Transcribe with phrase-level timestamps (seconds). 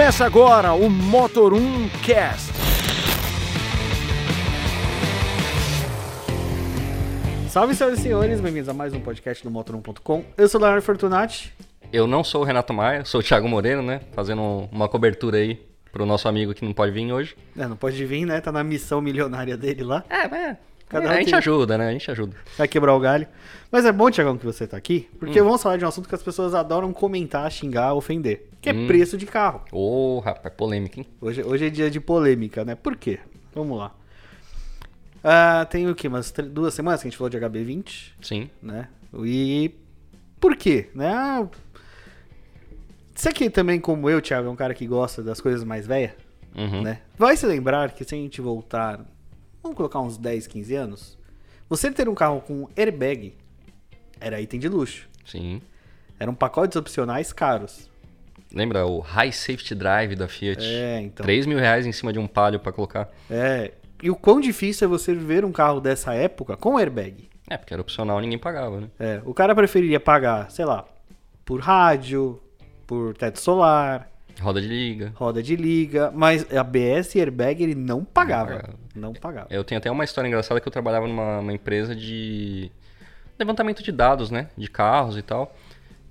[0.00, 2.50] Começa agora o Motor 1 Cast.
[7.50, 10.24] Salve, senhoras e senhores, bem-vindos a mais um podcast do Motor1.com.
[10.38, 11.52] Eu sou o Leonardo Fortunati.
[11.92, 14.00] Eu não sou o Renato Maia, sou o Thiago Moreno, né?
[14.12, 14.40] Fazendo
[14.72, 15.60] uma cobertura aí
[15.92, 17.36] pro nosso amigo que não pode vir hoje.
[17.54, 18.40] É, não pode vir, né?
[18.40, 20.02] Tá na missão milionária dele lá.
[20.08, 20.56] É, mas
[20.90, 21.88] Cada um a gente tem- ajuda, né?
[21.88, 22.36] A gente ajuda.
[22.58, 23.26] Vai quebrar o galho.
[23.72, 26.14] Mas é bom, Tiagão, que você tá aqui, porque vamos falar de um assunto que
[26.14, 28.48] as pessoas adoram comentar, xingar, ofender.
[28.60, 29.62] Que é preço de carro.
[29.72, 31.06] Ô, rapaz, polêmica, hein?
[31.20, 32.74] Hoje, hoje é dia de polêmica, né?
[32.74, 33.20] Por quê?
[33.54, 33.94] Vamos lá.
[35.22, 36.08] Ah, tem o quê?
[36.08, 38.50] Umas tre- duas semanas que a gente falou de HB20, Sim.
[38.62, 38.88] né?
[39.24, 39.70] E
[40.40, 40.88] por quê?
[40.94, 41.08] Né?
[41.12, 41.46] Ah,
[43.14, 46.12] Você que também, como eu, Thiago, é um cara que gosta das coisas mais velhas,
[46.56, 46.82] Uhum.
[46.82, 47.00] né?
[47.18, 49.04] Vai se lembrar que se a gente voltar,
[49.62, 51.18] vamos colocar uns 10, 15 anos,
[51.68, 53.34] você ter um carro com airbag
[54.20, 55.08] era item de luxo.
[55.24, 55.62] Sim.
[56.18, 57.88] Eram pacotes opcionais caros.
[58.52, 60.64] Lembra o High Safety Drive da Fiat?
[60.64, 61.24] É, então.
[61.24, 63.08] 3 mil reais em cima de um palio pra colocar.
[63.30, 63.72] É.
[64.02, 67.28] E o quão difícil é você ver um carro dessa época com airbag?
[67.48, 68.88] É, porque era opcional, ninguém pagava, né?
[68.98, 70.84] É, o cara preferiria pagar, sei lá,
[71.44, 72.40] por rádio,
[72.86, 74.09] por teto solar,
[74.40, 75.12] Roda de liga.
[75.14, 78.50] roda de liga, mas ABS e airbag ele não pagava.
[78.50, 78.74] pagava.
[78.94, 79.46] Não pagava.
[79.50, 82.70] Eu tenho até uma história engraçada que eu trabalhava numa, empresa de
[83.38, 84.48] levantamento de dados, né?
[84.56, 85.54] De carros e tal.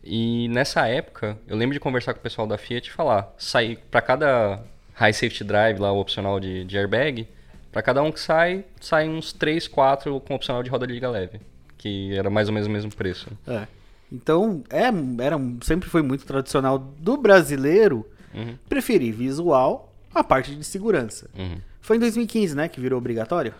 [0.03, 3.77] E nessa época, eu lembro de conversar com o pessoal da Fiat e falar, sair
[3.91, 4.63] para cada
[4.93, 7.27] High Safety Drive lá, o opcional de, de airbag,
[7.71, 11.09] para cada um que sai, sai uns 3, 4 com opcional de roda de liga
[11.09, 11.39] leve,
[11.77, 13.29] que era mais ou menos o mesmo preço.
[13.47, 13.67] É.
[14.11, 14.87] Então, é,
[15.23, 18.55] era, sempre foi muito tradicional do brasileiro Uhum.
[18.67, 21.29] preferir visual a parte de segurança.
[21.37, 21.57] Uhum.
[21.81, 23.53] Foi em 2015, né, que virou obrigatório?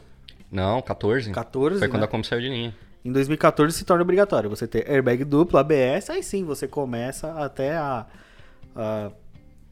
[0.51, 1.31] Não, 14.
[1.31, 2.05] 14, Foi quando né?
[2.05, 2.75] a Kombi saiu de linha.
[3.03, 7.75] Em 2014 se torna obrigatório você ter airbag duplo, ABS, aí sim você começa até
[7.75, 8.05] a,
[8.75, 9.11] a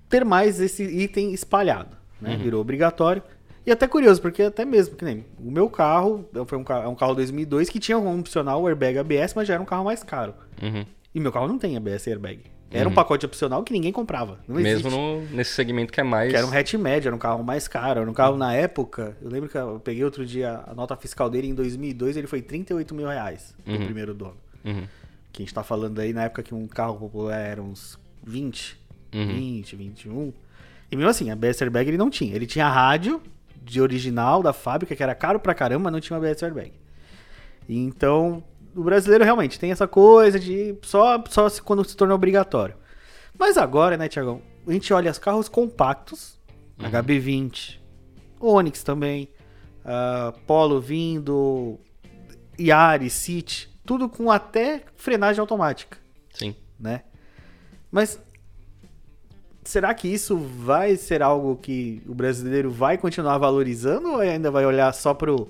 [0.07, 2.37] ter mais esse item espalhado, né?
[2.37, 3.21] Virou obrigatório.
[3.65, 6.87] E até curioso, porque até mesmo, que nem o meu carro, foi um carro, é
[6.87, 10.03] um carro 2002 que tinha um opcional airbag ABS, mas já era um carro mais
[10.03, 10.33] caro.
[10.61, 10.85] Uhum.
[11.13, 12.43] E meu carro não tem ABS e airbag.
[12.69, 14.39] Era um pacote opcional que ninguém comprava.
[14.47, 16.31] Mesmo no, nesse segmento que é mais...
[16.31, 18.01] Que era um hatch médio, era um carro mais caro.
[18.01, 19.15] Era um carro na época.
[19.21, 22.41] Eu lembro que eu peguei outro dia a nota fiscal dele em 2002, ele foi
[22.41, 23.85] 38 mil reais Uhum.
[23.85, 24.35] primeiro dono.
[24.65, 24.83] Uhum.
[25.31, 28.77] Que a gente tá falando aí na época que um carro popular era uns 20,
[29.15, 29.27] Uhum.
[29.27, 30.33] 20, 21.
[30.91, 32.35] E mesmo assim, a ABS Airbag ele não tinha.
[32.35, 33.21] Ele tinha rádio
[33.63, 36.73] de original da fábrica, que era caro pra caramba, mas não tinha ABS Airbag.
[37.67, 38.43] E então,
[38.77, 42.75] o brasileiro realmente tem essa coisa de só, só se- quando se torna obrigatório.
[43.37, 44.41] Mas agora, né, Tiagão?
[44.67, 46.37] A gente olha os carros compactos,
[46.79, 47.79] HB20,
[48.39, 49.29] Onix também,
[49.83, 51.79] ah, Polo vindo,
[52.59, 55.97] Yaris, City, tudo com até frenagem automática,
[56.33, 56.55] Sim.
[56.79, 57.03] né?
[57.91, 58.19] Mas
[59.63, 64.65] será que isso vai ser algo que o brasileiro vai continuar valorizando ou ainda vai
[64.65, 65.49] olhar só pro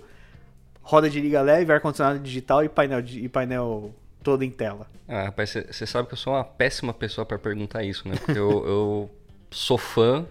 [0.88, 3.94] roda de liga leve, ar-condicionado digital e painel, e painel
[4.24, 4.88] todo em tela?
[5.06, 8.16] Ah, rapaz, você sabe que eu sou uma péssima pessoa pra perguntar isso, né?
[8.16, 9.12] Porque eu, eu
[9.52, 10.26] sou fã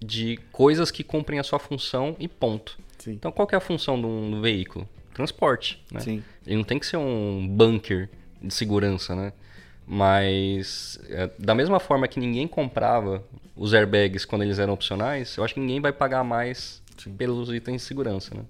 [0.00, 2.76] de coisas que cumprem a sua função e ponto.
[2.98, 3.12] Sim.
[3.12, 4.88] Então, qual é a função de um veículo?
[5.14, 6.00] Transporte, né?
[6.00, 6.24] Sim.
[6.44, 8.10] Ele não tem que ser um bunker
[8.42, 9.32] de segurança, né?
[9.86, 13.22] Mas, é, da mesma forma que ninguém comprava
[13.56, 17.14] os airbags quando eles eram opcionais, eu acho que ninguém vai pagar mais Sim.
[17.14, 18.42] pelos itens de segurança, né?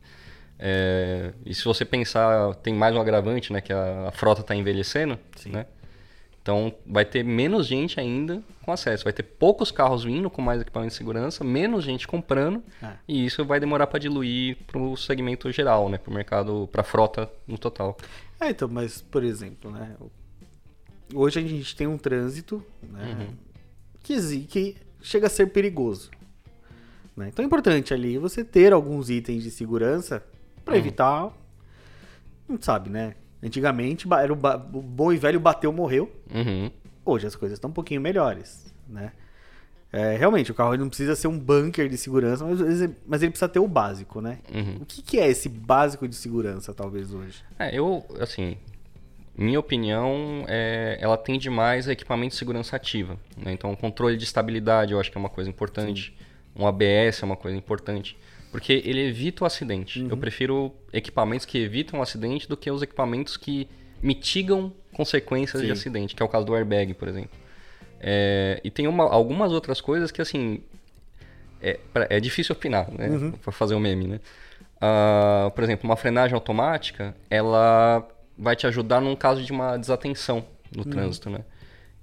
[0.64, 3.60] É, e se você pensar, tem mais um agravante, né?
[3.60, 5.50] Que a, a frota está envelhecendo, Sim.
[5.50, 5.66] né?
[6.40, 9.02] Então vai ter menos gente ainda com acesso.
[9.04, 12.62] Vai ter poucos carros vindo com mais equipamento de segurança, menos gente comprando.
[12.80, 12.92] É.
[13.08, 15.98] E isso vai demorar para diluir para o segmento geral, né?
[15.98, 17.96] Para o mercado, para a frota no total.
[18.40, 19.96] É, então, mas, por exemplo, né?
[21.12, 23.28] Hoje a gente tem um trânsito né,
[24.02, 26.10] que, exi- que chega a ser perigoso.
[27.16, 27.28] né?
[27.28, 30.24] Então é importante ali você ter alguns itens de segurança
[30.64, 31.30] para evitar.
[32.48, 33.14] Não sabe, né?
[33.42, 36.10] Antigamente era o, o bom e velho bateu, morreu.
[36.32, 36.70] Uhum.
[37.04, 39.12] Hoje as coisas estão um pouquinho melhores, né?
[39.92, 43.30] É, realmente, o carro não precisa ser um bunker de segurança, mas, ele- mas ele
[43.30, 44.38] precisa ter o básico, né?
[44.54, 44.78] Uhum.
[44.80, 47.44] O que, que é esse básico de segurança, talvez, hoje?
[47.58, 48.56] É, eu, assim,
[49.36, 53.18] minha opinião, é, ela tende mais a equipamento de segurança ativa.
[53.36, 53.52] Né?
[53.52, 56.16] Então, o controle de estabilidade eu acho que é uma coisa importante.
[56.56, 58.16] Um ABS é uma coisa importante.
[58.52, 60.06] Porque ele evita o acidente.
[60.08, 63.66] Eu prefiro equipamentos que evitam o acidente do que os equipamentos que
[64.02, 65.72] mitigam consequências de Sim.
[65.72, 67.30] acidente, que é o caso do airbag, por exemplo.
[67.98, 70.60] É, e tem uma- algumas outras coisas que, assim,
[71.62, 71.78] é,
[72.10, 73.32] é difícil opinar, né?
[73.42, 74.20] Pra fazer o meme, né?
[74.80, 78.06] Ah, por exemplo, uma frenagem automática, ela
[78.36, 80.44] vai te ajudar num caso de uma desatenção
[80.76, 81.40] no trânsito, né?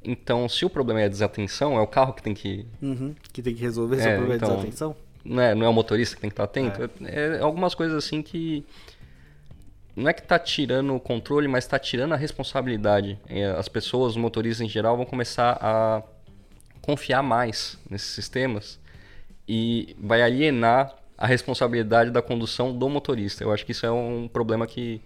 [0.01, 2.65] Então, se o problema é a desatenção, é o carro que tem que.
[2.81, 4.95] Uhum, que tem que resolver se É, o problema então- é desatenção.
[5.23, 6.89] Não é, não é o motorista que tem que estar atento.
[7.05, 7.37] É.
[7.37, 8.63] é algumas coisas assim que.
[9.95, 13.19] Não é que tá tirando o controle, mas tá tirando a responsabilidade.
[13.27, 16.01] É, As pessoas, os motoristas em geral, vão começar a
[16.81, 18.79] confiar mais nesses sistemas
[19.47, 23.43] e vai alienar a responsabilidade da condução do motorista.
[23.43, 25.01] Eu acho que isso é um problema que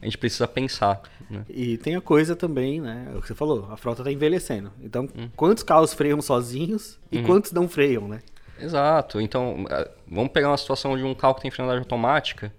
[0.00, 1.02] a gente precisa pensar.
[1.28, 1.44] Né?
[1.48, 3.08] E tem a coisa também, né?
[3.12, 4.70] É o que você falou, a frota tá envelhecendo.
[4.80, 5.28] Então, Hum.
[5.34, 7.24] quantos carros freiam sozinhos e Uhum.
[7.24, 8.20] quantos não freiam, né?
[8.60, 9.20] Exato.
[9.20, 12.52] Então, eh, vamos pegar uma situação de um carro que tem frenagem automática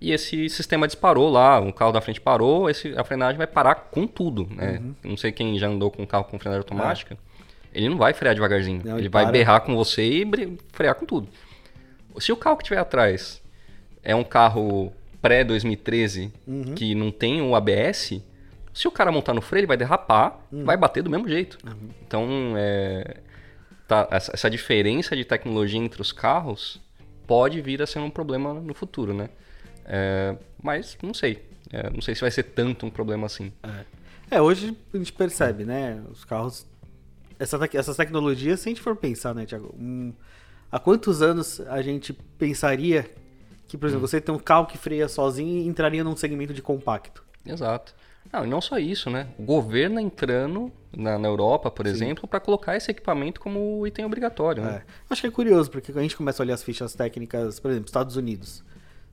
[0.00, 3.74] e esse sistema disparou lá, um carro da frente parou, esse, a frenagem vai parar
[3.74, 4.78] com tudo, né?
[4.80, 4.94] Uhum.
[5.10, 7.18] Não sei quem já andou com um carro com frenagem automática,
[7.74, 8.80] ele não vai frear devagarzinho.
[8.84, 11.28] Não, ele ele vai berrar com você e frear com tudo.
[12.18, 13.42] Se o carro que tiver atrás
[14.02, 16.74] é um carro pré-2013 Uhum.
[16.74, 18.20] que não tem o ABS,
[18.72, 20.64] se o cara montar no freio, ele vai derrapar, Uhum.
[20.64, 21.58] vai bater do mesmo jeito.
[22.06, 23.16] Então, é,
[23.88, 26.80] tá- essa, diferença de tecnologia entre os carros
[27.26, 29.30] pode vir a ser um problema no futuro, né?
[29.84, 31.42] É, mas não sei.
[31.72, 33.52] É, não sei se vai ser tanto um problema assim.
[34.30, 36.02] É, hoje a gente percebe, né?
[36.10, 36.66] Os carros.
[37.38, 39.74] Essa, essas tecnologias, se a gente for pensar, né, Tiago?
[39.78, 40.12] hum,
[40.72, 43.08] há quantos anos a gente pensaria
[43.68, 43.88] que, por Hum.
[43.90, 47.22] exemplo, você tem um carro que freia sozinho e entraria num segmento de compacto?
[47.46, 47.94] Exato.
[48.32, 49.28] Não, e não só isso, né?
[49.38, 54.62] O governo entrando na, na Europa, por exemplo, para colocar esse equipamento como item obrigatório,
[54.62, 54.82] né?
[54.86, 54.92] É.
[55.10, 57.70] Acho que é curioso, porque quando a gente começa a olhar as fichas técnicas, por
[57.70, 58.62] exemplo, Estados Unidos.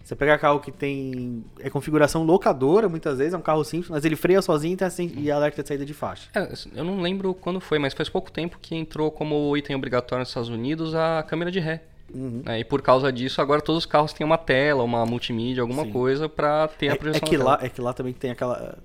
[0.03, 1.43] Você pega carro que tem.
[1.59, 5.11] É configuração locadora, muitas vezes, é um carro simples, mas ele freia sozinho e, assim-
[5.17, 6.29] e alerta de saída de faixa.
[6.35, 10.19] É, eu não lembro quando foi, mas faz pouco tempo que entrou como item obrigatório
[10.21, 11.81] nos Estados Unidos a câmera de ré.
[12.13, 12.43] Uhum.
[12.45, 12.59] né?
[12.59, 15.91] E por causa disso, agora todos os carros têm uma tela, uma multimídia, alguma Sim.
[15.91, 18.77] coisa para ter É, a é projeção que lá, é que lá também tem aquela.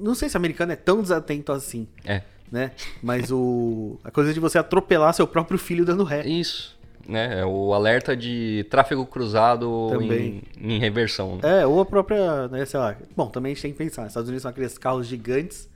[0.00, 2.72] Não sei se o americano é tão desatento assim, É, né?
[3.02, 3.98] Mas o.
[4.02, 6.26] A coisa de você atropelar seu próprio filho dando ré.
[6.26, 6.78] isso.
[7.06, 7.40] Né?
[7.40, 10.42] É o alerta de tráfego cruzado Também.
[10.60, 11.36] em, em reversão.
[11.42, 11.62] Né?
[11.62, 12.94] É, ou a própria, né, sei lá.
[13.16, 14.06] Bom, também a gente tem que pensar.
[14.06, 15.68] Estados Unidos são aqueles carros gigantes,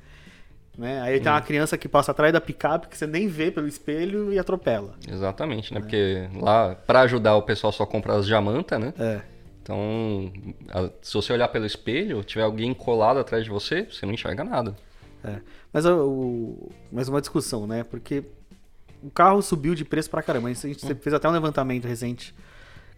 [0.79, 1.01] né?
[1.01, 4.33] Aí tem uma criança que passa atrás da picape que você nem vê pelo espelho
[4.33, 4.95] e atropela.
[5.11, 5.81] Exatamente, né?
[5.81, 8.93] Porque lá, para ajudar, o pessoal só compra as jamanta, né?
[8.99, 9.21] É.
[9.65, 10.31] Então,
[11.01, 14.77] se você olhar pelo espelho, tiver alguém colado atrás de você, você não enxerga nada.
[15.25, 15.41] É.
[15.73, 17.83] Mas o, mais uma discussão, né?
[17.83, 18.23] Porque
[19.03, 20.51] o carro subiu de preço pra caramba.
[20.51, 20.95] A gente Hum.
[21.01, 22.35] fez até um levantamento recente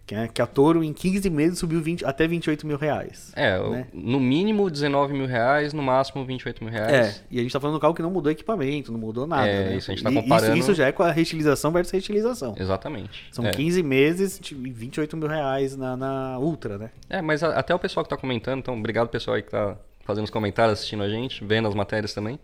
[0.07, 3.31] que, é, que a Toro em 15 meses subiu 20 até 28 mil reais.
[3.35, 3.87] É, Né?
[3.93, 7.23] no mínimo 19 mil reais, no máximo 28 mil É, reais.
[7.29, 9.69] e a gente tá falando do carro que não mudou equipamento, não mudou nada, É,
[9.71, 9.75] né?
[9.75, 12.55] isso a gente tá E comparando- Isso, isso já é com a reutilização versus reutilização.
[12.57, 13.25] Exatamente.
[13.31, 13.51] São é.
[13.51, 16.89] 15 meses de 28 mil reais na, na Ultra, né?
[17.09, 19.77] É, mas a- até o pessoal que tá comentando, então obrigado pessoal aí que tá
[20.05, 22.39] fazendo os comentários, assistindo a gente, vendo as matérias também.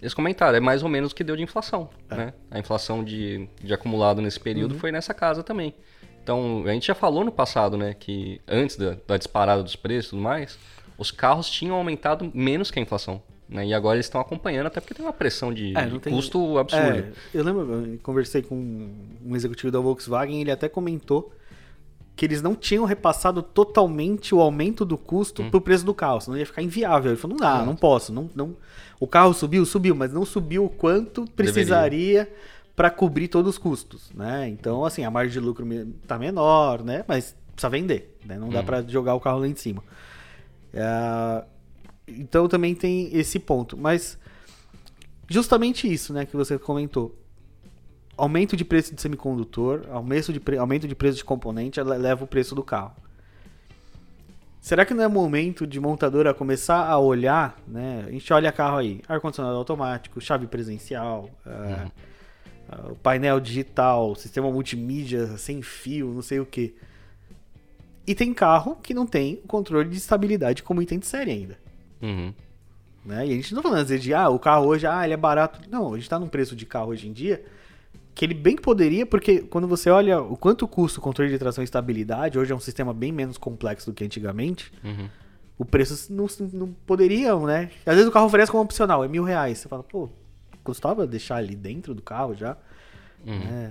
[0.00, 2.16] Eles comentaram, é mais ou menos o que deu de inflação, É.
[2.16, 2.32] né?
[2.50, 4.44] A inflação de, de acumulado nesse Uhum.
[4.44, 5.74] período foi nessa casa também.
[6.22, 10.08] Então, a gente já falou no passado, né, que antes da, da disparada dos preços
[10.08, 10.58] e tudo mais,
[10.96, 13.20] os carros tinham aumentado menos que a inflação.
[13.48, 13.66] Né?
[13.66, 16.56] E agora eles estão acompanhando, até porque tem uma pressão de, É, de tem- custo
[16.58, 16.84] absurdo.
[16.98, 18.54] É, eu lembro, eu conversei com
[19.24, 21.32] um executivo da Volkswagen, ele até comentou
[22.14, 26.36] que eles não tinham repassado totalmente o aumento do custo pro preço do carro, senão
[26.36, 27.10] ia ficar inviável.
[27.12, 28.54] Ele falou, não dá, não posso, não, não...
[29.00, 32.30] O carro subiu, subiu, mas não subiu o quanto precisaria
[32.74, 34.48] para cobrir todos os custos, né?
[34.48, 35.66] Então, assim, a margem de lucro
[36.06, 37.04] tá menor, né?
[37.06, 38.38] Mas precisa vender, né?
[38.38, 38.64] Não dá Uhum.
[38.66, 39.82] para jogar o carro lá em cima.
[40.72, 41.44] É,
[42.08, 44.18] Então também tem esse ponto, mas
[45.28, 47.14] justamente isso, né, que você comentou.
[48.16, 52.26] Aumento de preço de semicondutor, aumento de, pre- aumento de preço de componente leva o
[52.26, 52.94] preço do carro.
[54.60, 58.04] Será que não é momento de montadora começar a olhar, né?
[58.06, 61.90] A gente olha carro aí, ar-condicionado automático, chave presencial, ah, ah,
[62.90, 66.74] o painel digital, sistema multimídia sem fio, não sei o que.
[68.06, 71.58] E tem carro que não tem o controle de estabilidade como item de série ainda.
[72.00, 72.32] Uhum.
[73.04, 73.26] Né?
[73.26, 75.14] E a gente não tá falando às vezes de, ah, o carro hoje, ah, ele
[75.14, 75.60] é barato.
[75.70, 77.44] Não, a gente tá num preço de carro hoje em dia
[78.14, 81.62] que ele bem poderia, porque quando você olha o quanto custa o controle de tração
[81.62, 85.08] e estabilidade, hoje é um sistema bem menos complexo do que antigamente, Uhum.
[85.58, 87.70] o preço não, não poderiam, né?
[87.86, 89.58] Às vezes o carro oferece como opcional, é mil reais.
[89.58, 90.10] Você fala, pô,
[90.62, 92.56] custava deixar ali dentro do carro já?
[93.26, 93.34] Uhum.
[93.34, 93.70] É,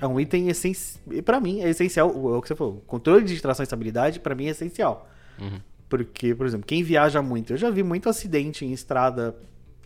[0.00, 1.02] é um item essencial.
[1.24, 2.10] Pra mim, é essencial.
[2.14, 2.82] o- É o que você falou.
[2.86, 5.08] Controle de tração e estabilidade, pra mim, é essencial.
[5.40, 5.60] Uhum.
[5.88, 9.36] Porque, por exemplo, quem viaja muito, eu já vi muito acidente em estrada,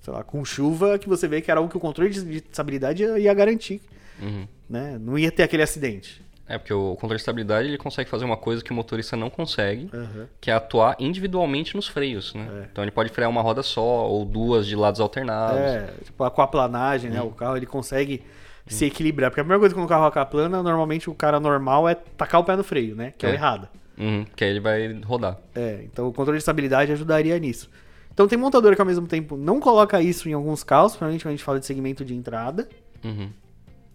[0.03, 2.37] sei lá, com chuva, que você vê que era algo que o controle de de
[2.39, 3.81] estabilidade ia, ia garantir,
[4.21, 4.47] Uhum.
[4.69, 4.99] né?
[5.01, 6.23] Não ia ter aquele acidente.
[6.53, 9.31] É, porque o controle de estabilidade ele consegue fazer uma coisa que o motorista não
[9.31, 10.27] consegue, Aham.
[10.41, 12.49] que é atuar individualmente nos freios, né?
[12.63, 12.69] É.
[12.73, 15.59] Então ele pode frear uma roda só ou duas de lados alternados.
[15.61, 17.15] É, tipo, a aquaplanagem, Hum.
[17.15, 17.23] né?
[17.23, 18.23] O carro ele consegue
[18.67, 19.31] se equilibrar.
[19.31, 22.45] Porque a primeira coisa que no carro aquaplana, normalmente o cara normal é tacar o
[22.45, 23.13] pé no freio, né?
[23.17, 23.35] Que é, o É.
[23.35, 23.69] errado.
[23.97, 25.37] Uhum, que aí ele vai rodar.
[25.55, 27.71] É, então o controle de estabilidade ajudaria nisso.
[28.13, 31.29] Então tem montadora que ao mesmo tempo não coloca isso em alguns carros, principalmente quando
[31.33, 32.69] a gente fala de segmento de entrada.
[33.05, 33.31] Uhum.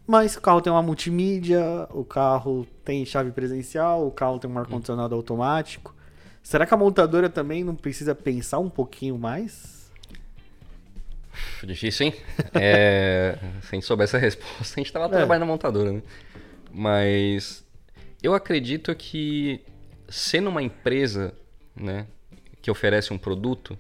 [0.08, 4.58] Mas o carro tem uma multimídia, o carro tem chave presencial, o carro tem um
[4.58, 5.96] ar-condicionado automático.
[6.44, 9.92] Será que a montadora também não precisa pensar um pouquinho mais?
[11.64, 12.14] Difícil, hein?
[12.54, 15.10] É, se a gente soubesse a resposta, a gente tava É.
[15.10, 16.04] trabalhando na montadora, né?
[16.72, 17.66] Mas
[18.22, 19.62] eu acredito que
[20.08, 21.34] sendo uma empresa,
[21.76, 22.06] né,
[22.62, 23.76] que oferece um produto,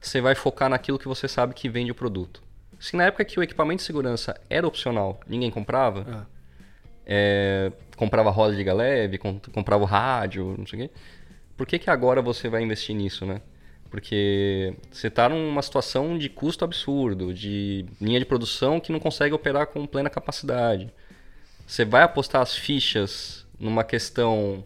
[0.00, 2.42] você vai focar naquilo que você sabe que vende o produto.
[2.80, 6.26] Se na época que o equipamento de segurança era opcional, ninguém comprava, Ah,
[7.06, 10.94] é, comprava roda de liga leve, com- comprava o rádio, não sei o quê.
[11.56, 13.42] Por que, que agora você vai investir nisso, né?
[13.90, 19.34] Porque você está numa situação de custo absurdo, de linha de produção que não consegue
[19.34, 20.90] operar com plena capacidade.
[21.66, 24.64] Você vai apostar as fichas numa questão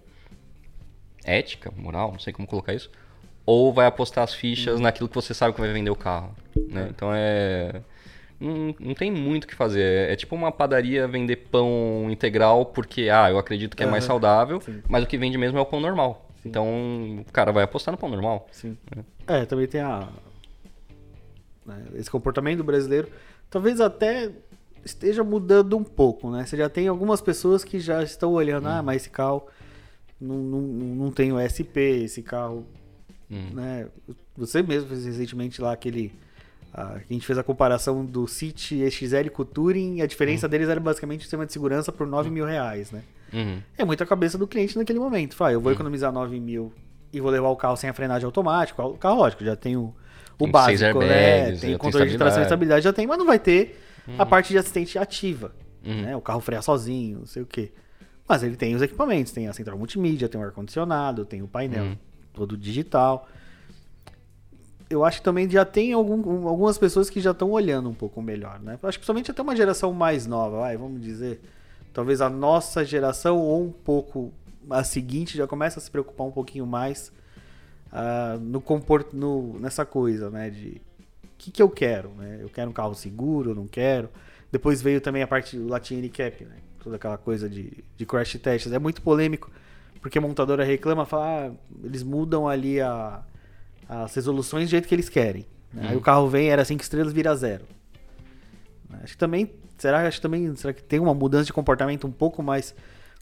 [1.24, 2.90] ética, moral, não sei como colocar isso,
[3.46, 6.34] ou vai apostar as fichas naquilo que você sabe que vai vender o carro,
[6.68, 6.88] né?
[6.90, 7.80] Então é
[8.44, 9.82] não, não tem muito o que fazer.
[9.82, 14.04] É, é tipo uma padaria vender pão integral porque, ah, eu acredito que é mais
[14.04, 14.82] Aham, saudável, sim.
[14.88, 16.28] mas o que vende mesmo é o pão normal.
[16.44, 16.66] Então,
[17.26, 18.46] o cara vai apostar no pão normal.
[18.52, 18.76] sim.
[19.26, 20.06] É, também tem a.
[21.64, 23.08] né, esse comportamento do brasileiro.
[23.48, 24.30] Talvez até
[24.84, 26.44] esteja mudando um pouco, né?
[26.44, 29.46] Você já tem algumas pessoas que já estão olhando, ah, mas esse carro
[30.20, 32.66] não, não, não tem o SP, esse carro
[33.30, 33.50] Hum.
[33.54, 33.88] né?
[34.36, 36.12] Você mesmo fez recentemente lá aquele.
[36.74, 40.68] A- gente fez a comparação do City XL com o Touring e a diferença deles
[40.68, 43.02] era basicamente o sistema de segurança por 9 mil reais, né?
[43.32, 43.60] Uhum.
[43.78, 45.34] É muito a cabeça do cliente naquele momento.
[45.34, 46.72] Fala, eu vou economizar 9 mil
[47.12, 48.82] e vou levar o carro sem a frenagem automática.
[48.84, 49.94] O carro, lógico, já tem o,
[50.38, 51.34] o Tem básico, seis né?
[51.34, 52.82] airbags, Tem controle de tração e estabilidade.
[52.84, 53.80] já tem, mas não vai ter
[54.18, 55.52] a parte de assistente ativa.
[55.84, 56.02] Uhum.
[56.02, 56.16] Né?
[56.16, 57.72] O carro freia sozinho, não sei o quê.
[58.28, 61.84] Mas ele tem os equipamentos, tem a central multimídia, tem o ar-condicionado, tem o painel
[61.84, 61.96] Uhum.
[62.32, 63.28] todo digital.
[64.90, 68.20] Eu acho que também já tem algum- algumas pessoas que já estão olhando um pouco
[68.20, 68.78] melhor, né?
[68.82, 71.40] Eu acho que principalmente até uma geração mais nova, vai, vamos dizer.
[71.92, 74.32] Talvez a nossa geração ou um pouco
[74.70, 77.12] a seguinte já começa a se preocupar um pouquinho mais
[77.92, 80.50] ah, no, comport no nessa coisa, né?
[80.50, 80.80] De
[81.22, 82.38] o que, que eu quero, né?
[82.40, 84.08] Eu quero um carro seguro, não quero.
[84.50, 86.56] Depois veio também a parte do Latin Cap, né?
[86.82, 88.72] Toda aquela coisa de, de crash tests.
[88.72, 89.50] É muito polêmico,
[90.00, 93.22] porque a montadora reclama, fala, ah, eles mudam ali a,
[93.88, 95.46] as resoluções do jeito que eles querem.
[95.72, 95.88] né?
[95.90, 97.64] Aí o carro vem, era 5 estrelas, vira zero.
[99.02, 102.12] Acho que também, será, acho que também, será que tem uma mudança de comportamento um
[102.12, 102.74] pouco mais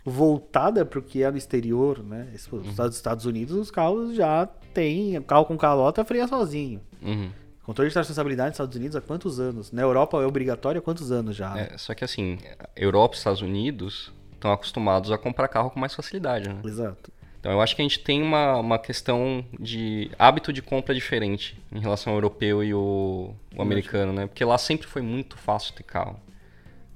[0.04, 2.28] voltada para o que é no exterior, né?
[2.34, 6.80] Esse- Os Estados- Unidos, os carros já tem carro com calota freia sozinho.
[7.00, 7.30] Uhum.
[7.62, 9.70] Controle de responsabilidade nos Estados Unidos há quantos anos?
[9.70, 11.56] Na Europa é obrigatório há quantos anos já?
[11.56, 12.36] É, só que assim,
[12.74, 16.60] Europa e Estados Unidos estão acostumados a comprar carro com mais facilidade, né?
[16.64, 17.12] Exato.
[17.42, 21.60] Então eu acho que a gente tem uma, uma questão de hábito de compra diferente
[21.72, 24.28] em relação ao europeu e o, o americano, né?
[24.28, 26.20] Porque lá sempre foi muito fácil ter carro.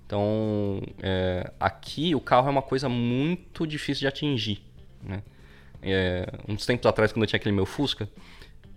[0.07, 4.62] Então, é, aqui o carro é uma coisa muito difícil de atingir,
[5.03, 5.21] né?
[5.83, 8.09] É, uns tempos atrás, quando eu tinha aquele meu Fusca,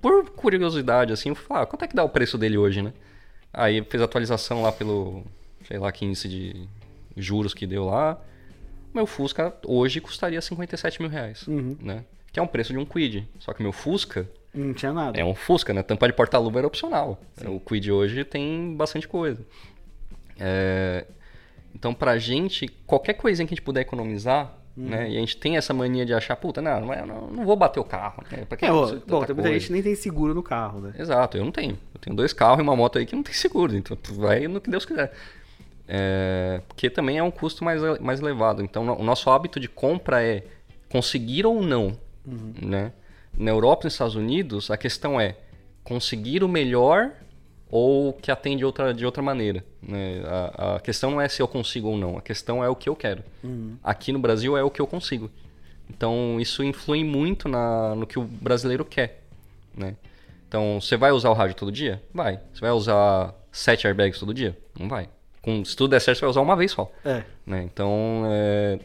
[0.01, 2.93] por curiosidade, assim, eu falei, ah, quanto é que dá o preço dele hoje, né?
[3.53, 5.23] Aí fez atualização lá pelo,
[5.67, 6.67] sei lá, que índice de
[7.15, 8.19] juros que deu lá.
[8.93, 11.77] Meu Fusca hoje custaria 57 mil reais, Uhum.
[11.81, 12.03] né?
[12.31, 13.27] Que é um preço de um Quid.
[13.39, 15.19] Só que meu Fusca Não tinha nada.
[15.19, 15.81] é um Fusca, né?
[15.83, 17.19] Tampa de porta-luva era opcional.
[17.45, 19.45] O Quid hoje tem bastante coisa.
[20.39, 21.05] É,
[21.75, 24.89] Então, pra gente, qualquer coisinha que a gente puder economizar, Uhum.
[24.89, 25.07] né?
[25.11, 27.79] E a gente tem essa mania de achar, puta, não, não, é- não, vou bater
[27.79, 28.23] o carro.
[28.31, 28.43] Né?
[28.45, 30.93] Pra que É, eu bom, tem muita gente nem tem seguro no carro, né?
[30.97, 31.77] Exato, eu não tenho.
[31.93, 34.47] Eu tenho dois carros e uma moto aí que não tem seguro, então tu vai
[34.47, 35.13] no que Deus quiser.
[35.91, 38.61] É, porque também é um custo mais, mais elevado.
[38.61, 40.43] Então o nosso hábito de compra é
[40.87, 41.97] conseguir ou não.
[42.61, 42.93] Né?
[43.35, 45.35] Na Europa e nos Estados Unidos, a questão é
[45.83, 47.11] conseguir o melhor
[47.71, 49.63] ou que atende outra, de outra maneira.
[49.81, 50.21] né?
[50.25, 52.87] A, a questão não é se eu consigo ou não, a questão é o que
[52.87, 53.23] eu quero.
[53.83, 55.31] Aqui no Brasil é o que eu consigo.
[55.89, 59.23] Então isso influi muito na, no que o brasileiro quer.
[59.75, 59.95] Né?
[60.47, 62.01] Então, você vai usar o rádio todo dia?
[62.11, 62.39] Vai.
[62.51, 64.57] Você vai usar sete airbags todo dia?
[64.77, 65.07] Não vai.
[65.49, 66.91] Com, se tudo der certo, você vai usar uma vez só.
[67.03, 67.23] É.
[67.45, 67.63] né?
[67.63, 68.79] Então, é,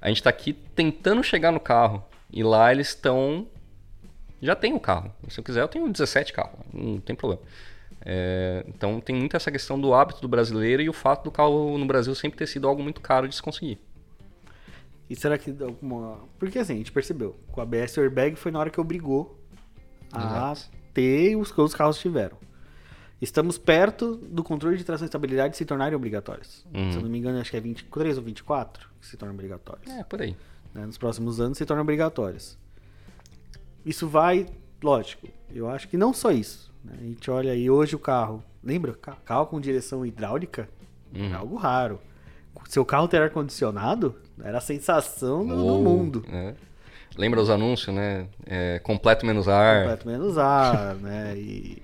[0.00, 2.04] a gente está aqui tentando chegar no carro.
[2.30, 3.46] E lá eles estão...
[4.40, 5.12] Já tem o carro.
[5.28, 6.60] Se eu quiser, eu tenho 17 carros.
[6.72, 7.42] Não tem problema.
[8.04, 11.76] É, então, tem muito essa questão do hábito do brasileiro e o fato do carro
[11.76, 13.80] no Brasil sempre ter sido algo muito caro de se conseguir.
[15.10, 16.20] E será que alguma.
[16.38, 19.42] Porque assim, a gente percebeu, com a ABS airbag foi na hora que obrigou
[20.12, 20.70] a Exato.
[20.92, 22.36] ter os que os carros tiveram.
[23.20, 26.64] Estamos perto do controle de tração e estabilidade se tornarem obrigatórios.
[26.72, 26.92] Uhum.
[26.92, 29.90] Se eu não me engano, acho que é 23 ou 24 que se tornam obrigatórios.
[29.92, 30.36] É, por aí.
[30.72, 30.86] né?
[30.86, 32.56] Nos próximos anos se tornam obrigatórios.
[33.84, 34.46] Isso vai,
[34.82, 36.72] lógico, eu acho que não só isso.
[36.84, 36.94] né?
[37.00, 38.92] A gente olha aí hoje o carro, lembra?
[38.94, 40.68] Ca- Carro com direção hidráulica
[41.14, 41.30] Uhum.
[41.30, 41.98] é algo raro.
[42.68, 46.24] Seu carro ter ar-condicionado era a sensação do, mundo.
[46.28, 46.54] né?
[47.16, 48.28] Lembra os anúncios, né?
[48.46, 49.80] É, completo menos ar.
[49.84, 51.34] Completo menos ar, né?
[51.36, 51.82] E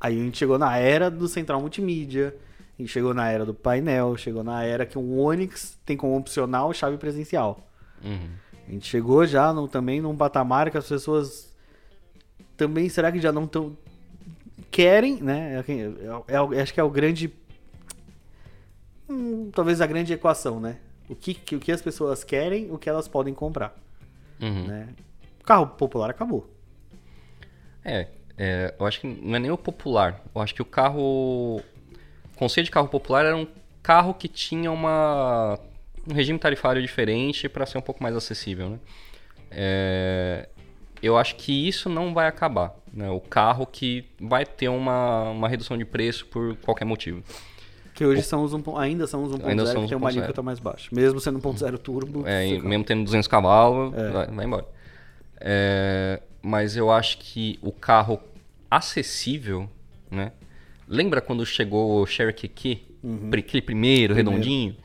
[0.00, 2.34] aí a gente chegou na era do central multimídia,
[2.78, 6.16] a gente chegou na era do painel, chegou na era que um Onix tem como
[6.16, 7.68] opcional chave presencial.
[8.04, 8.28] Uhum.
[8.66, 11.52] A gente chegou já no- também num patamar que as pessoas
[12.56, 13.76] também será que já não tão
[14.70, 15.62] querem, né?
[15.66, 17.32] É, é- é o- acho que é o grande
[19.08, 20.76] hum, talvez a grande equação, né?
[21.08, 23.74] O que, que- o que as pessoas querem, o que elas podem comprar,
[24.40, 24.66] Uhum.
[24.66, 24.88] né?
[25.40, 26.48] O carro popular acabou.
[27.84, 30.22] É, é, eu acho que não é nem o popular.
[30.32, 31.56] Eu acho que o carro.
[31.56, 31.62] O
[32.36, 33.48] conceito de carro popular era um
[33.82, 35.58] carro que tinha uma,
[36.08, 38.78] um regime tarifário diferente para ser um pouco mais acessível, né?
[39.50, 40.48] É,
[41.02, 42.76] eu acho que isso não vai acabar.
[42.92, 43.10] Né?
[43.10, 47.22] O carro que vai ter uma, uma redução de preço por qualquer motivo.
[47.94, 48.76] Que hoje são os 1.
[48.76, 50.16] ainda são os 1.0 Ainda são que tem uma 1.0.
[50.18, 50.88] alíquota mais baixa.
[50.92, 52.22] Mesmo sendo 1.0 turbo.
[52.24, 54.64] É, mesmo tendo 200 cavalos, vai, vai embora.
[55.40, 58.20] É, mas eu acho que o carro
[58.70, 59.68] acessível,
[60.10, 60.32] né?
[60.86, 62.82] Lembra quando chegou o Cherokee Key?
[63.30, 64.76] Pri- Aquele primeiro, redondinho?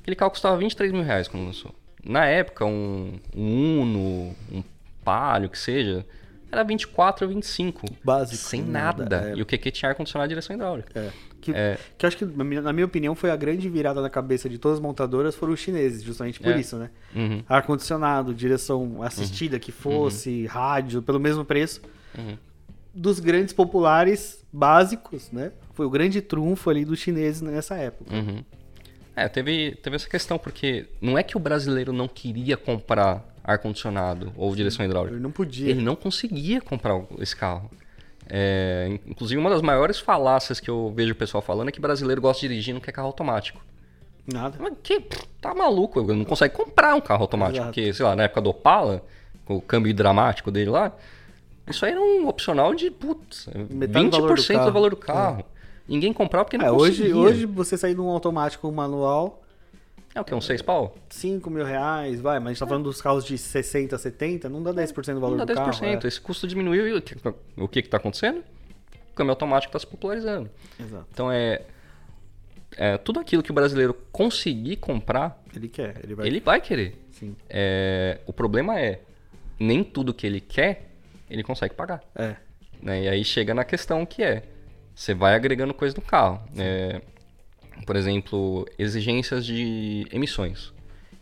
[0.00, 1.74] Aquele carro custava 23 mil reais quando lançou.
[2.04, 4.62] Na época, um, um Uno, um
[5.04, 6.04] Palio, que seja,
[6.52, 7.86] era 24 ou 25.
[8.04, 9.30] Básico, Sem nada, nada.
[9.30, 9.34] é.
[9.36, 10.98] E o QQ tinha ar-condicionado e direção hidráulica.
[11.00, 11.10] É.
[11.52, 11.78] Que, É.
[11.96, 14.82] que acho que, na minha opinião, foi a grande virada na cabeça de todas as
[14.82, 16.58] montadoras foram os chineses, justamente por É.
[16.60, 16.90] isso, né?
[17.14, 17.42] Uhum.
[17.48, 21.80] Ar-condicionado, direção assistida que fosse, rádio, pelo mesmo preço.
[22.18, 22.36] Uhum.
[22.94, 25.52] Dos grandes populares básicos, né?
[25.74, 28.14] Foi o grande trunfo ali dos chineses nessa época.
[28.14, 28.42] Uhum.
[29.14, 34.32] É, teve, teve essa questão, porque não é que o brasileiro não queria comprar ar-condicionado
[34.36, 35.14] ou direção hidráulica.
[35.14, 35.70] Ele não podia.
[35.70, 37.70] Ele não conseguia comprar esse carro.
[38.28, 41.80] É, in- inclusive, uma das maiores falácias que eu vejo o pessoal falando é que
[41.80, 43.60] brasileiro gosta de dirigir e não quer carro automático.
[44.26, 44.56] Nada.
[44.60, 45.00] Mas que
[45.40, 47.58] tá maluco, não consegue comprar um carro automático.
[47.58, 47.72] Exato.
[47.74, 49.02] Porque, sei lá, na época do Opala,
[49.44, 50.92] com o câmbio dramático dele lá,
[51.68, 54.72] isso aí era um opcional de, putz, Metade 20% do valor do do carro.
[54.72, 55.44] valor do carro.
[55.88, 57.16] Ninguém comprava porque não É, hoje, conseguia.
[57.16, 59.40] hoje você sair de um automático manual,
[60.16, 60.34] É o que?
[60.34, 60.94] Uns 6 pau?
[61.10, 64.62] 5 mil reais, vai, mas a gente tá falando dos carros de 60, 70, não
[64.62, 65.80] dá 10% do valor Não dá do 10%.
[65.80, 65.84] carro.
[65.84, 66.08] é.
[66.08, 66.94] Esse custo diminuiu e
[67.58, 68.38] o que, que tá acontecendo?
[69.10, 70.48] O câmbio automático está se popularizando.
[70.80, 71.06] Exato.
[71.12, 71.60] Então é,
[72.78, 76.26] é tudo aquilo que o brasileiro conseguir comprar, Ele quer, ele vai.
[76.26, 76.98] ele vai querer.
[77.10, 77.36] Sim.
[77.46, 79.00] É, o problema é,
[79.60, 80.92] nem tudo que ele quer,
[81.28, 82.02] ele consegue pagar.
[82.14, 82.36] É.
[82.80, 83.02] né?
[83.02, 84.44] E aí chega na questão que é,
[84.94, 86.42] você vai agregando coisa no carro.
[86.56, 87.02] É,
[87.84, 90.72] por exemplo, exigências de emissões.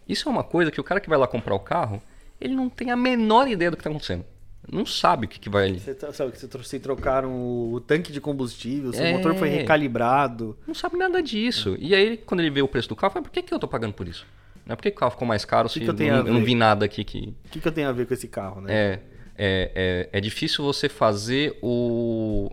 [0.08, 2.02] Isso é uma coisa que o cara que vai lá comprar o carro,
[2.40, 4.24] ele não tem a menor ideia do que está acontecendo.
[4.70, 5.78] Não sabe o que, que vai ali.
[5.78, 7.30] Você tá- sabe que você trocaram
[7.72, 9.12] o, tanque de combustível, seu É.
[9.12, 10.56] motor foi recalibrado.
[10.66, 11.76] Não sabe nada disso.
[11.78, 13.68] E aí, quando ele vê o preço do carro, fala, por que, que eu tô
[13.68, 14.26] pagando por isso?
[14.66, 16.54] Não é porque o carro ficou mais caro se que eu não, eu não vi
[16.54, 17.34] nada aqui que.
[17.44, 18.72] O que, que eu tenho a ver com esse carro, né?
[18.74, 19.00] É,
[19.36, 22.50] é, é, é difícil você fazer o,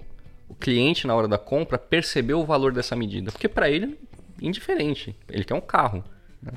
[0.51, 3.31] o cliente, na hora da compra, perceber o valor dessa medida.
[3.31, 3.97] Porque para ele
[4.41, 5.15] indiferente.
[5.29, 6.03] Ele quer um carro.
[6.41, 6.51] né?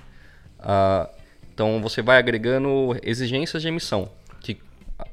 [0.59, 1.09] Ah,
[1.53, 4.59] então você vai agregando exigências de emissão, que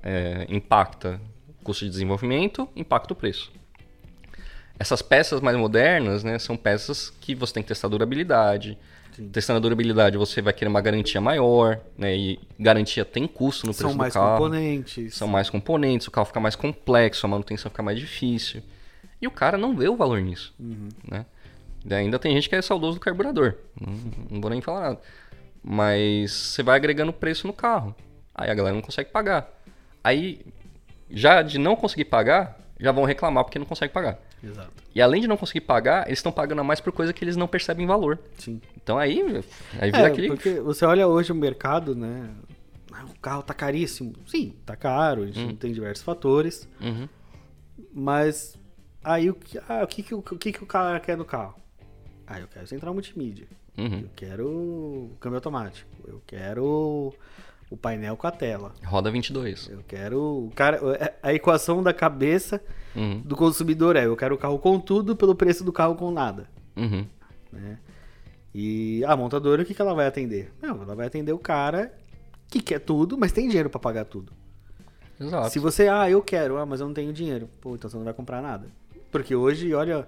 [0.01, 3.51] é, impacta o custo de desenvolvimento, impacta o preço.
[4.79, 8.79] Essas peças mais modernas, né, são peças que você tem que testar durabilidade.
[9.21, 9.29] Sim.
[9.29, 12.15] Testando a durabilidade, você vai querer uma garantia maior, né?
[12.15, 14.37] E garantia tem custo no preço São mais do carro.
[14.37, 15.13] componentes.
[15.15, 18.61] São mais componentes, o carro fica mais complexo, a manutenção fica mais difícil.
[19.21, 20.89] E o cara não vê o valor nisso, Uhum.
[21.07, 21.25] né?
[21.85, 23.55] E ainda tem gente que é saudoso do carburador.
[23.79, 23.93] Não,
[24.29, 24.99] não vou nem falar nada.
[25.63, 27.95] Mas você vai agregando preço no carro.
[28.33, 29.47] Aí a galera não consegue pagar.
[30.03, 30.41] Aí,
[31.09, 34.19] já de não conseguir pagar, já vão reclamar porque não consegue pagar.
[34.43, 34.71] Exato.
[34.93, 37.35] E além de não conseguir pagar, eles estão pagando a mais por coisa que eles
[37.37, 38.19] não percebem valor.
[38.37, 38.59] Sim.
[38.75, 39.21] Então aí,
[39.79, 40.27] aí vira É, aquele.
[40.27, 42.29] porque você olha hoje o mercado, né?
[42.91, 44.13] Ah, O carro tá caríssimo.
[44.27, 46.67] Sim, tá caro, a gente tem diversos fatores.
[46.81, 47.07] Uhum.
[47.93, 48.57] Mas
[49.03, 51.55] aí o que, ah, o, que, que, o que, que o cara quer no carro?
[52.27, 53.47] Ah, eu quero central multimídia.
[53.77, 54.01] Uhum.
[54.01, 55.89] Eu quero câmbio automático.
[56.07, 57.13] Eu quero
[57.71, 58.73] o painel com a tela.
[58.83, 59.69] Roda 22.
[59.69, 60.79] Eu quero o cara.
[61.23, 62.61] A equação da cabeça
[62.95, 63.21] Uhum.
[63.21, 66.47] do consumidor é: eu quero o carro com tudo pelo preço do carro com nada.
[66.75, 67.07] Uhum.
[67.51, 67.79] né?
[68.53, 70.51] E a montadora, o que, que ela vai atender?
[70.61, 71.93] Não, ela vai atender o cara
[72.49, 74.33] que quer tudo, mas tem dinheiro pra pagar tudo.
[75.17, 75.49] Exato.
[75.51, 77.47] Se você, ah, eu quero, ah, mas eu não tenho dinheiro.
[77.61, 78.67] Pô, então você não vai comprar nada.
[79.09, 80.05] Porque hoje, olha,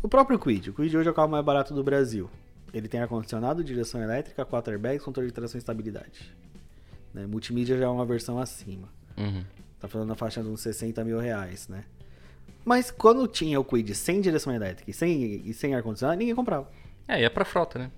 [0.00, 0.70] o próprio Quid.
[0.70, 2.30] O Quid hoje é o carro mais barato do Brasil.
[2.72, 6.32] Ele tem ar-condicionado, direção elétrica, 4 airbags, controle de tração e estabilidade.
[7.14, 7.26] Né?
[7.26, 8.88] Multimídia já é uma versão acima.
[9.16, 9.44] Uhum.
[9.80, 11.84] Tá falando na faixa de uns 60 mil reais, né?
[12.64, 16.70] Mas quando tinha o Quid sem direção elétrica e sem, e sem ar-condicionado, ninguém comprava.
[17.08, 17.90] É, e é pra frota, né?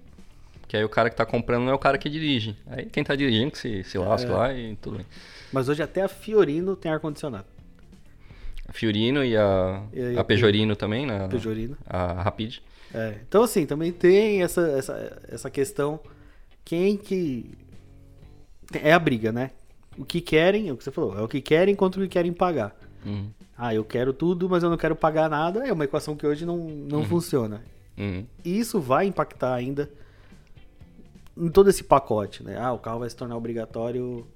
[0.67, 2.57] Que aí o cara que tá comprando não é o cara que dirige.
[2.67, 4.35] Aí quem tá dirigindo que se, se lasca É.
[4.35, 5.07] lá e tudo bem.
[5.53, 7.45] Mas hoje até a Fiorino tem ar-condicionado.
[8.67, 11.29] A Fiorino e a, E a- a Pejorino também, né?
[11.29, 11.77] Pejorino.
[11.87, 12.59] A Rapid.
[12.95, 16.01] É, então, assim, também tem essa, essa, essa questão.
[16.65, 17.51] Quem que.
[18.73, 19.51] É a briga, né?
[19.97, 22.11] O que querem, é o que você falou, é o que querem contra o que
[22.11, 22.77] querem pagar.
[23.05, 23.31] Uhum.
[23.57, 25.67] Ah, eu quero tudo, mas eu não quero pagar nada.
[25.67, 27.63] É uma equação que hoje não, não funciona.
[27.97, 28.25] Uhum.
[28.45, 29.89] E isso vai impactar ainda
[31.37, 32.57] em todo esse pacote, né?
[32.59, 34.27] Ah, o carro vai se tornar obrigatório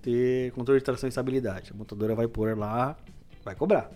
[0.00, 1.72] ter controle de tração e estabilidade.
[1.72, 2.96] A montadora vai pôr lá,
[3.44, 3.90] vai cobrar.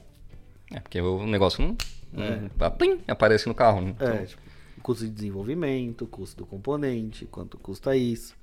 [0.72, 1.76] É, porque o negócio não,
[2.12, 2.70] não É.
[2.70, 3.80] plim, aparece no carro.
[3.80, 3.94] Né?
[3.98, 4.42] É, Então, tipo,
[4.83, 8.35] custo de desenvolvimento, custo do componente, quanto custa isso.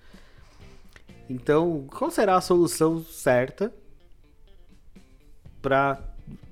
[1.29, 3.73] Então, qual será a solução certa
[5.61, 5.99] para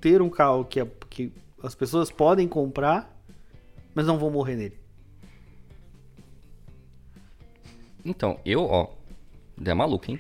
[0.02, 1.32] ter um carro que, é- que
[1.64, 3.16] as pessoas podem comprar,
[3.94, 4.78] mas não vão morrer nele?
[8.04, 8.90] então, eu, ó,
[9.64, 10.20] é maluco, hein?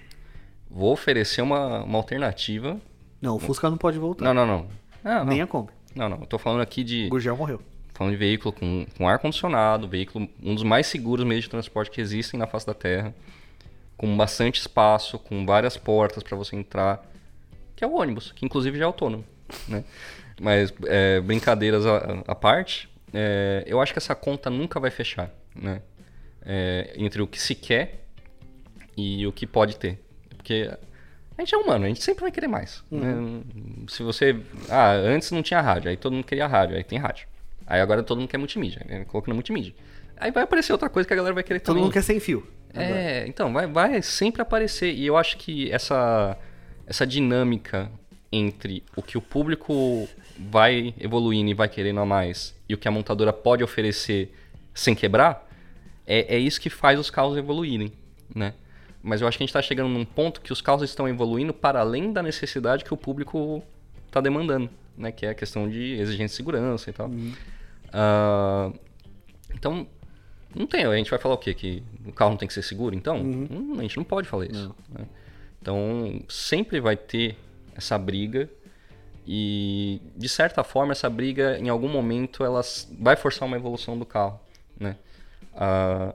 [0.69, 2.79] Vou oferecer uma, uma alternativa.
[3.21, 4.25] Não, o Fusca não pode voltar.
[4.25, 4.67] Não, não, não.
[5.03, 5.25] Ah, não.
[5.25, 5.71] Nem a Kombi.
[5.95, 6.17] Não, não.
[6.21, 7.05] Eu tô falando aqui de.
[7.05, 7.61] O Gurgel morreu.
[7.93, 12.01] Falando de veículo com, com ar-condicionado, veículo, um dos mais seguros meios de transporte que
[12.01, 13.15] existem na face da Terra,
[13.97, 17.03] com bastante espaço, com várias portas para você entrar,
[17.75, 19.23] que é o ônibus, que inclusive já é autônomo,
[19.67, 19.83] né?
[20.39, 25.31] Mas é, brincadeiras à, à parte, é, eu acho que essa conta nunca vai fechar,
[25.55, 25.81] né?
[26.45, 28.05] É, entre o que se quer
[28.95, 29.99] e o que pode ter,
[30.37, 30.69] porque
[31.37, 32.83] a gente é humano, a gente sempre vai querer mais.
[32.91, 33.41] né?
[33.89, 34.39] Se você.
[34.69, 37.27] Ah, antes não tinha rádio, aí todo mundo queria rádio, aí tem rádio.
[37.67, 39.73] Aí agora todo mundo quer multimídia, aí coloca na multimídia.
[40.17, 41.83] Aí vai aparecer outra coisa que a galera vai querer Todo também.
[41.83, 42.47] mundo quer sem fio.
[42.73, 42.99] Agora.
[42.99, 44.93] É, então, vai, vai sempre aparecer.
[44.93, 46.37] E eu acho que essa,
[46.85, 47.91] essa dinâmica
[48.31, 52.87] entre o que o público vai evoluindo e vai querendo a mais e o que
[52.87, 54.33] a montadora pode oferecer
[54.73, 55.47] sem quebrar,
[56.05, 57.91] é, é isso que faz os carros evoluírem,
[58.33, 58.53] né?
[59.01, 61.53] Mas eu acho que a gente está chegando num ponto que os carros estão evoluindo
[61.53, 63.63] para além da necessidade que o público
[64.07, 65.11] está demandando, né?
[65.11, 67.09] Que é a questão de exigência de segurança e tal.
[67.93, 68.71] Ah,
[69.53, 69.87] então,
[70.55, 70.85] não tem.
[70.85, 71.53] A gente vai falar o quê?
[71.53, 72.95] Que o carro não tem que ser seguro?
[72.95, 74.75] Então, Hum, a gente não pode falar isso.
[74.89, 75.05] né?
[75.61, 77.35] Então, sempre vai ter
[77.75, 78.49] essa briga
[79.27, 82.61] e, de certa forma, essa briga, em algum momento, ela
[82.99, 84.39] vai forçar uma evolução do carro,
[84.79, 84.95] né?
[85.55, 86.13] Ah,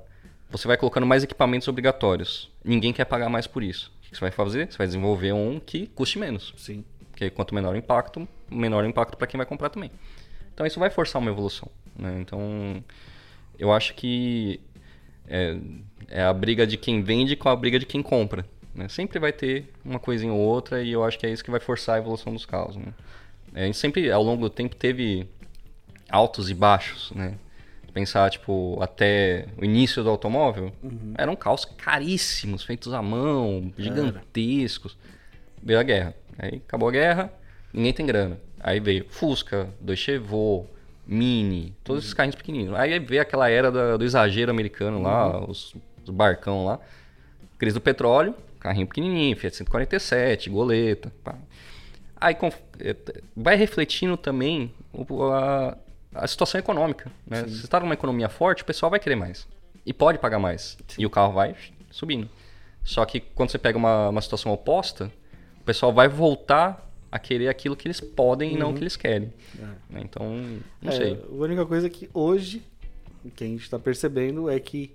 [0.51, 2.51] você vai colocando mais equipamentos obrigatórios.
[2.65, 3.93] Ninguém quer pagar mais por isso.
[3.99, 4.71] O que você vai fazer?
[4.71, 6.53] Você vai desenvolver um que custe menos.
[6.57, 6.85] Sim.
[7.11, 9.91] Porque quanto menor o impacto, menor o impacto para quem vai comprar também.
[10.55, 11.69] Então isso vai forçar uma evolução.
[11.97, 12.19] né?
[12.21, 12.83] Então
[13.61, 14.59] eu acho que
[15.29, 15.57] é,
[16.09, 18.45] é a briga de quem vende com a briga de quem compra.
[18.75, 18.89] né?
[18.89, 21.61] Sempre vai ter uma coisinha ou outra e eu acho que é isso que vai
[21.61, 22.77] forçar a evolução dos carros.
[22.77, 22.93] né?
[23.55, 25.29] É, a gente sempre, ao longo do tempo, teve
[26.09, 27.35] altos e baixos, né?
[27.93, 30.73] Pensar, tipo, até o início do automóvel,
[31.19, 34.97] eram carros caríssimos, feitos à mão, gigantescos.
[35.61, 36.15] Veio a guerra.
[36.39, 37.33] Aí acabou a guerra,
[37.73, 38.39] ninguém tem grana.
[38.61, 40.69] Aí veio Fusca, Dois Chevaux,
[41.11, 42.75] Mini, todos esses carrinhos pequenininhos.
[42.79, 46.79] Aí veio aquela era da- do exagero americano lá, os, os barcão lá.
[47.59, 51.13] Crise do petróleo, carrinho pequenininho, Fiat 147, goleta.
[51.25, 51.35] pá.
[52.21, 52.95] Aí conf- eh,
[53.37, 54.73] vai refletindo também
[55.33, 55.77] a,
[56.15, 57.11] a situação econômica.
[57.27, 57.45] Né?
[57.49, 59.49] Se você está numa economia forte, o pessoal vai querer mais.
[59.85, 60.77] E pode pagar mais.
[60.99, 61.57] E o carro vai
[61.91, 62.29] subindo.
[62.85, 65.11] Só que quando você pega uma, uma situação oposta,
[65.61, 68.97] o pessoal vai voltar a querer aquilo que eles podem e não o que eles
[68.97, 69.33] querem.
[69.89, 70.03] né?
[70.03, 70.25] Então,
[70.81, 71.13] não É, sei.
[71.15, 72.63] A única coisa que hoje,
[73.35, 74.95] que a gente está percebendo é que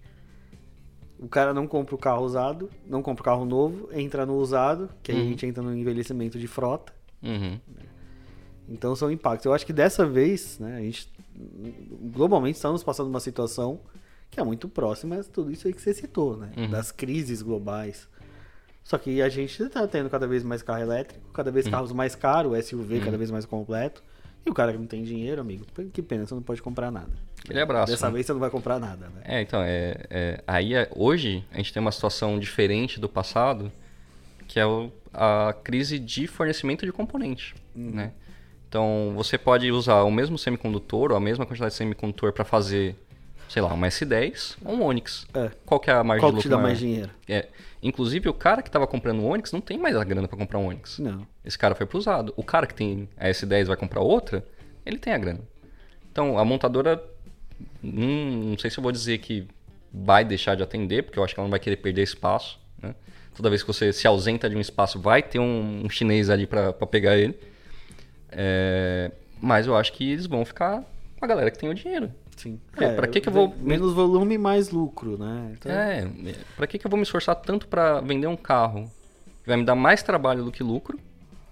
[1.19, 4.89] o cara não compra o carro usado, não compra o carro novo, entra no usado,
[5.01, 6.93] que aí a gente entra no envelhecimento de frota.
[7.23, 7.59] Uhum.
[8.67, 9.45] Então são impactos.
[9.45, 11.09] Eu acho que dessa vez, né, a gente
[12.11, 13.79] globalmente estamos passando uma situação
[14.31, 16.51] que é muito próxima a tudo isso aí que você citou, né?
[16.57, 16.69] Uhum.
[16.69, 18.07] Das crises globais.
[18.85, 22.13] Só que a gente está tendo cada vez mais carro elétrico, cada vez carros mais
[22.13, 24.03] caros, SUV cada vez mais completo.
[24.45, 27.09] E o cara que não tem dinheiro, amigo, que pena, você não pode comprar nada.
[27.43, 27.91] Aquele abraço.
[27.91, 28.13] Dessa né?
[28.13, 29.21] vez você não vai comprar nada, né?
[29.23, 33.71] É, então, é, é- aí é- hoje a gente tem uma situação diferente do passado,
[34.47, 38.11] que é o- a crise de fornecimento de componente, né?
[38.69, 42.95] Então, você pode usar o mesmo semicondutor ou a mesma quantidade de semicondutor para fazer
[43.49, 45.25] sei lá, um S10 ou um Onix.
[45.33, 45.51] É.
[45.65, 46.67] Qual que é a margem Qual de que te lucro dá maior?
[46.67, 47.09] mais dinheiro?
[47.27, 47.47] É.
[47.81, 50.59] Inclusive, o cara que tava comprando o Onix não tem mais a grana pra comprar
[50.59, 50.99] um Onix.
[50.99, 51.25] Não.
[51.43, 52.33] Esse cara foi pro usado.
[52.35, 54.43] O cara que tem a S10 e vai comprar outra,
[54.85, 55.41] ele tem a grana.
[56.11, 57.03] Então, a montadora,
[57.83, 59.47] hum, não sei se eu vou dizer que
[59.93, 62.59] vai deixar de atender, porque eu acho que ela não vai querer perder espaço.
[62.81, 62.95] Né?
[63.35, 66.47] Toda vez que você se ausenta de um espaço, vai ter um, um chinês ali
[66.47, 67.37] pra pegar ele.
[68.31, 70.83] É, mas eu acho que eles vão ficar
[71.17, 72.11] com a galera que tem o dinheiro.
[72.35, 72.59] Sim.
[72.77, 75.53] É, pra que que eu vou- Menos volume, mais lucro, né?
[75.57, 76.07] Então, É,
[76.55, 78.91] pra que, que eu vou me esforçar tanto pra vender um carro
[79.43, 80.99] que vai me dar mais trabalho do que lucro,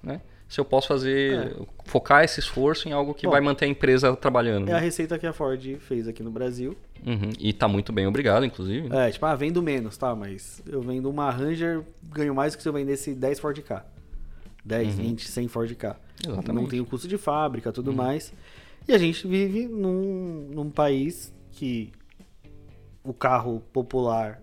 [0.01, 0.19] né?
[0.49, 4.15] Se eu posso fazer, focar esse esforço em algo que Bom, vai manter a empresa
[4.15, 4.69] trabalhando.
[4.69, 6.77] É a receita que a Ford fez aqui no Brasil.
[7.05, 8.87] Uhum, E tá muito bem, obrigado, inclusive.
[8.95, 10.13] É, tipo, ah, vendo menos, tá?
[10.15, 13.83] Mas eu vendo uma Ranger, ganho mais do que se eu vendesse 10 Ford K.
[14.63, 15.89] 10, 20, 100 Ford K.
[15.89, 15.95] Uhum.
[16.33, 16.49] Exatamente.
[16.49, 16.61] Uhum.
[16.63, 18.31] Não tem o custo de fábrica, tudo mais.
[18.87, 21.91] E a gente vive num, num país que
[23.03, 24.41] o carro popular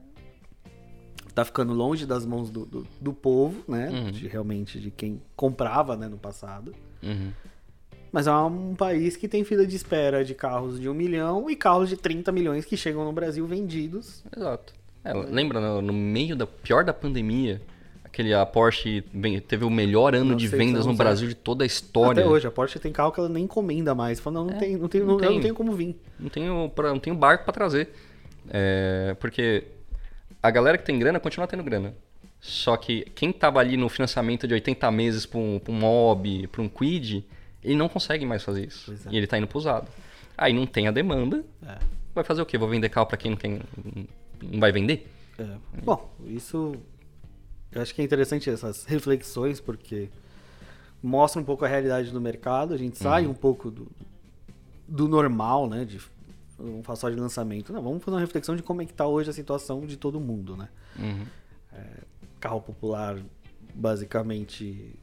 [1.35, 3.89] tá ficando longe das mãos do, do, do povo, né?
[3.91, 4.11] Uhum.
[4.11, 6.75] De, realmente de quem comprava, né, no passado.
[7.03, 7.33] Uhum.
[8.13, 11.55] Mas é um país que tem fila de espera de carros de 1 milhão e
[11.55, 14.25] carros de 30 milhões que chegam no Brasil vendidos.
[14.37, 14.75] Exato.
[15.05, 17.63] É, lembra, no, no meio da pior da pandemia,
[18.13, 20.97] aquele a Porsche bem, teve o melhor ano de 911, vendas no é.
[20.97, 22.23] Brasil de toda a história.
[22.23, 24.19] Até hoje, a Porsche tem carro que ela nem encomenda mais.
[24.21, 25.35] Fala, não, não, tem, não, tem, É, não não, eu tem.
[25.37, 25.97] não tenho como vir.
[26.19, 27.89] Não tenho, pra- não tenho barco pra trazer.
[28.51, 29.65] É, porque
[30.43, 31.95] a galera que tem grana continua tendo grana.
[32.41, 36.47] Só que quem tava ali no financiamento de 80 meses pra um, pra um mob,
[36.49, 37.25] pra um quid,
[37.63, 38.93] ele não consegue mais fazer isso.
[39.07, 39.11] É.
[39.13, 39.87] E ele tá indo pro usado.
[40.39, 41.45] Aí não tem a demanda.
[41.67, 41.77] É.
[42.15, 42.57] Vai fazer o quê?
[42.59, 43.61] Vou vender carro pra quem não tem.
[44.43, 45.07] Não vai vender?
[45.39, 45.45] É.
[45.85, 46.75] Bom, isso.
[47.73, 50.09] Eu acho que é interessante essas reflexões, porque
[51.03, 52.75] mostra um pouco a realidade do mercado.
[52.75, 53.89] A gente sai um pouco do,
[54.87, 55.85] do normal, né?
[55.85, 56.01] De,
[56.59, 57.73] vamos falar só de lançamento.
[57.73, 60.21] Não, vamos fazer uma reflexão de como é que tá hoje a situação de todo
[60.21, 60.69] mundo, né?
[60.99, 61.25] Uhum.
[62.41, 63.19] carro popular,
[63.75, 64.95] basicamente,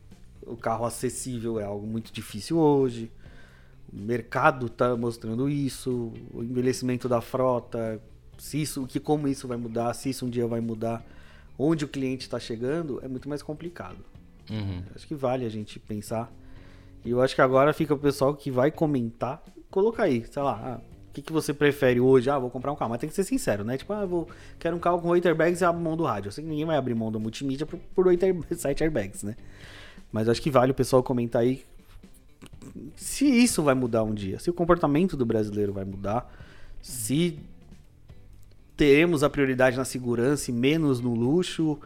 [0.46, 3.12] o carro acessível é algo muito difícil hoje.
[3.92, 8.02] O mercado está mostrando isso, o envelhecimento da frota,
[8.38, 11.06] se isso, que como isso vai mudar, se isso um dia vai mudar,
[11.58, 13.98] onde o cliente está chegando, é muito mais complicado.
[14.50, 14.84] Uhum.
[14.96, 16.32] Acho que vale a gente pensar.
[17.04, 20.62] E eu acho que agora fica o pessoal que vai comentar, colocar aí, sei lá,
[20.64, 22.30] ah, o que, que você prefere hoje?
[22.30, 23.78] Ah, vou comprar um carro, mas tem que ser sincero, né?
[23.78, 24.28] Tipo, ah, vou,
[24.60, 26.28] quero um carro com 8 airbags e abro mão do rádio.
[26.28, 29.24] Eu sei que ninguém vai abrir mão do multimídia por, por 8 air, 7 airbags,
[29.24, 29.36] né?
[30.12, 31.64] Mas acho que vale o pessoal comentar aí
[32.96, 36.32] se isso vai mudar um dia, se o comportamento do brasileiro vai mudar,
[36.82, 37.40] se
[38.78, 41.78] teremos a prioridade na segurança e menos no luxo,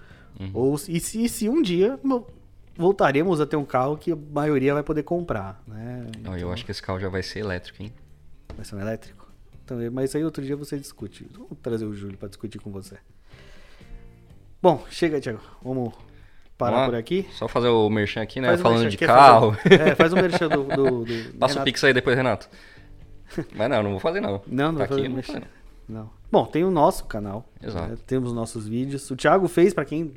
[0.53, 2.27] ou se- e se, se um dia mo-
[2.75, 6.05] voltaremos a ter um carro que a maioria vai poder comprar, né?
[6.21, 7.93] Não, eu acho que esse carro já vai ser elétrico, hein?
[8.55, 9.27] Vai ser um elétrico?
[9.65, 11.25] Também, mas aí outro dia você discute.
[11.37, 12.97] Vou trazer o Júlio para discutir com você.
[14.61, 15.39] Bom, chega, Thiago.
[15.63, 15.93] Vamos
[16.57, 17.27] parar Vamos por aqui.
[17.31, 18.49] Só fazer o merchan aqui, né?
[18.49, 18.97] Faz o Falando merchan.
[18.97, 19.53] de carro.
[19.53, 20.63] fazer- é, faz o merchan do.
[20.63, 21.63] do, do Passa o Renato.
[21.65, 22.49] pix aí depois, Renato.
[23.55, 24.41] Mas não, não vou fazer não.
[24.45, 25.47] Não, não Tá vai fazer aqui, fazer, não.
[25.91, 26.09] Não.
[26.31, 27.45] Bom, tem o nosso canal.
[27.61, 27.89] Exato.
[27.89, 27.97] né?
[28.07, 29.09] Temos nossos vídeos.
[29.11, 30.13] O Thiago fez, para quem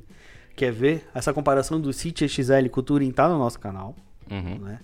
[0.55, 3.97] quer ver, essa comparação do City XL com o Touring tá no nosso canal.
[4.31, 4.59] Uhum.
[4.59, 4.81] Né?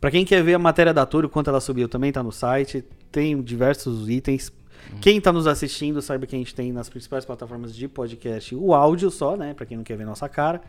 [0.00, 2.82] Para quem quer ver a matéria da Toro, quanto ela subiu, também tá no site.
[3.10, 4.50] Tem diversos itens.
[5.00, 8.74] Quem tá nos assistindo, saiba que a gente tem nas principais plataformas de podcast o
[8.74, 9.54] áudio só, né?
[9.54, 10.60] Para quem não quer ver nossa cara.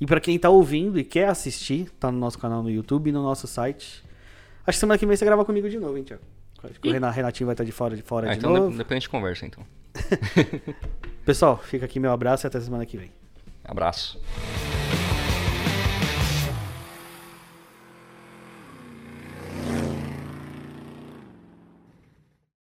[0.00, 3.12] E para quem tá ouvindo e quer assistir, tá no nosso canal no YouTube e
[3.12, 4.02] no nosso site.
[4.66, 6.22] Acho que semana que vem você grava comigo de novo, hein, Thiago?
[6.64, 6.92] Acho que o Ih.
[6.94, 8.70] Renan- Renatinho vai estar de fora de fora Ah, de então novo.
[8.72, 9.64] de- depois a gente conversa, então.
[11.24, 13.10] Pessoal, fica aqui meu abraço e até semana que vem.
[13.64, 14.20] Abraço.